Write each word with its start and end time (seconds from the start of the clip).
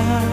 sky 0.00 0.29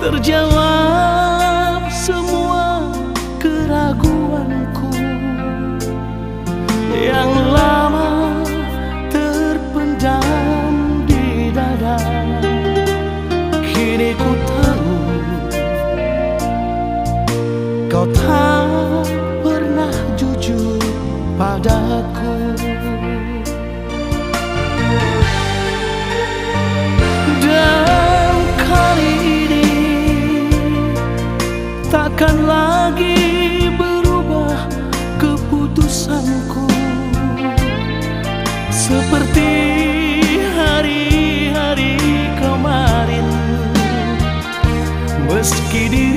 Terjawab 0.00 1.86
semua 1.92 2.90
keraguanku. 3.36 4.90
Yang 6.96 7.32
lama 7.52 8.10
terpendam 9.12 10.24
di 11.04 11.54
dada. 11.54 11.98
Kini 13.70 14.12
ku 14.18 14.30
tahu 14.48 14.96
Kau 17.90 18.06
tak 18.14 19.04
pernah 19.42 19.92
jujur 20.14 20.78
padaku. 21.34 22.09
lady 45.80 46.09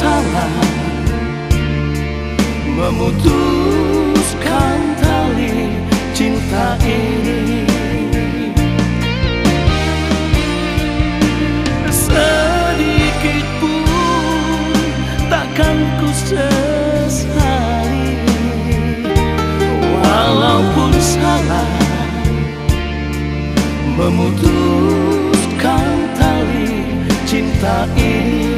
salah 0.00 0.56
memutuskan 2.72 4.80
tali 4.96 5.76
cinta 6.16 6.80
ini. 6.80 7.68
Sedikit 11.92 13.44
pun 13.60 14.72
takkan 15.28 15.76
ku 16.00 16.08
sesali. 16.16 18.16
Walaupun 20.00 20.96
salah 20.96 21.76
memutuskan 24.00 25.92
tali 26.16 26.88
cinta 27.28 27.84
ini. 28.00 28.49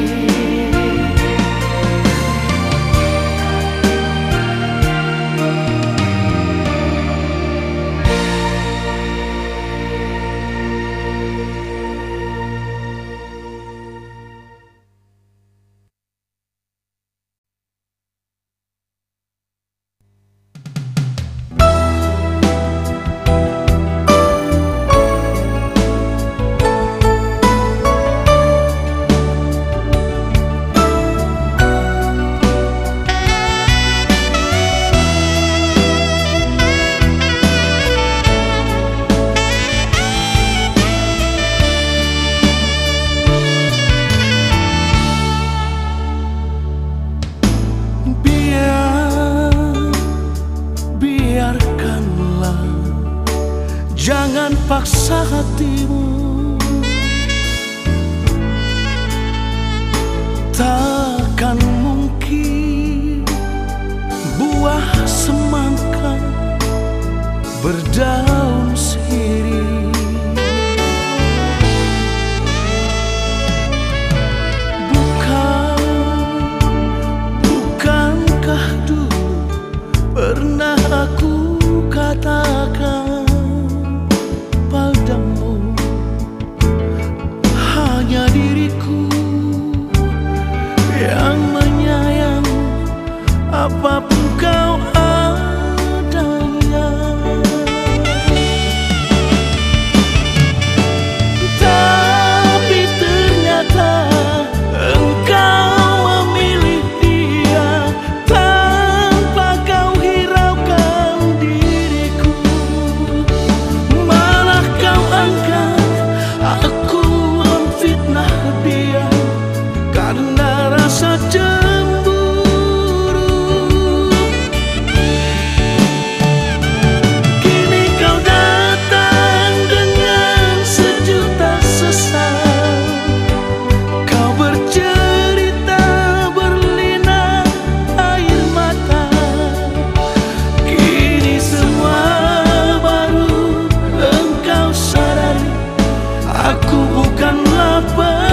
bukanlah 147.22 148.31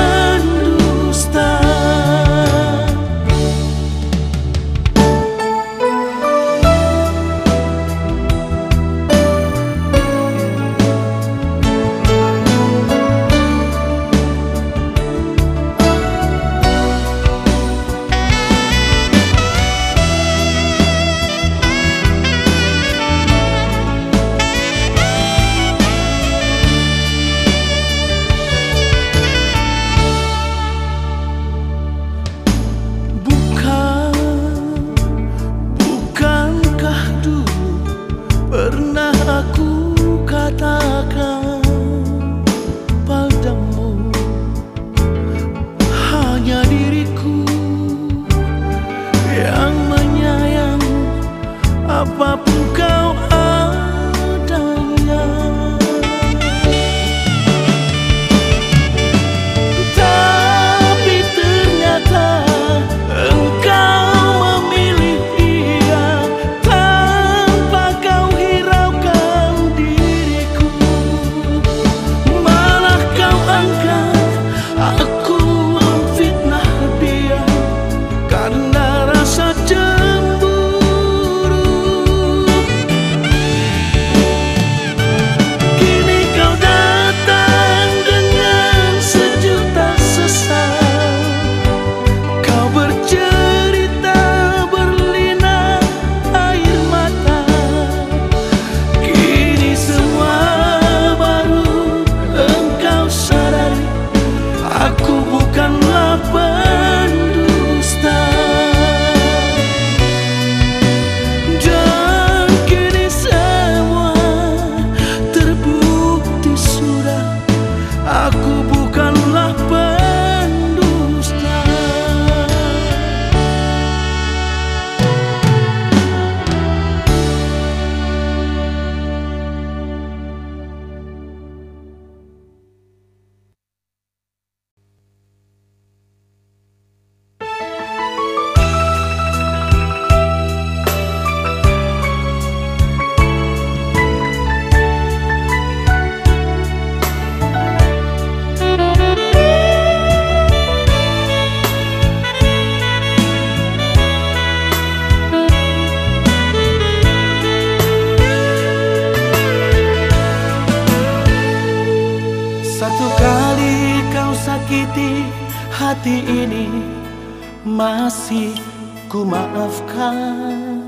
masih 167.80 168.60
ku 169.08 169.24
maafkan 169.24 170.84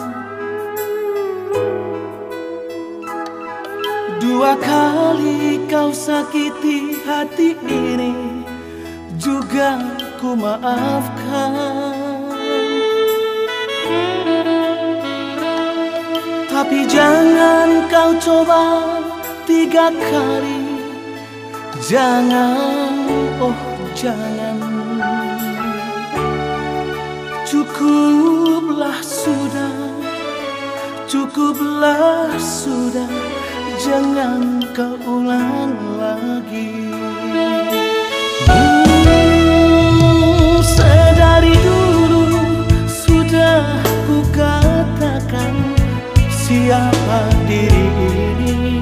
Dua 4.19 4.59
kali 4.59 5.63
kau 5.71 5.95
sakiti 5.95 6.99
hati 7.07 7.55
ini 7.63 8.43
Juga 9.15 9.79
ku 10.19 10.35
maafkan 10.35 11.55
Tapi 16.51 16.85
jangan 16.85 17.89
kau 17.89 18.13
coba 18.21 18.63
tiga 19.49 19.89
kali. 19.89 20.77
Jangan, 21.81 23.09
oh 23.41 23.57
jangan. 23.97 24.60
Cukuplah 27.81 29.01
sudah, 29.01 29.73
cukuplah 31.09 32.29
sudah, 32.37 33.09
jangan 33.81 34.61
kau 34.69 35.01
ulang 35.01 35.73
lagi. 35.97 36.77
Hmm, 38.45 39.01
sedari 40.61 41.57
dulu 41.57 42.53
sudah 42.85 43.81
ku 44.05 44.21
katakan 44.29 45.57
siapa 46.29 47.33
diri 47.49 47.89
ini. 48.29 48.77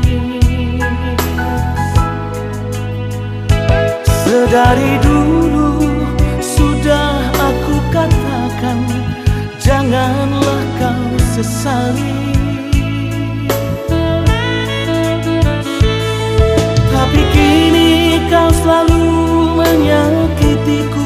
Sedari 4.27 4.99
dulu. 4.99 5.58
sesali. 11.39 12.35
Tapi 16.91 17.21
kini 17.31 18.19
kau 18.27 18.51
selalu 18.59 19.07
menyakitiku. 19.55 20.98